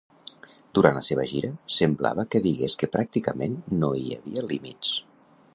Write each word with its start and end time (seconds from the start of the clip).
Durant 0.77 0.95
la 0.99 1.03
seva 1.07 1.25
gira, 1.33 1.51
semblava 1.75 2.27
que 2.35 2.43
digués 2.47 2.79
que 2.85 2.91
pràcticament 2.97 3.61
no 3.85 3.95
hi 4.01 4.05
havia 4.21 4.49
límits. 4.53 5.01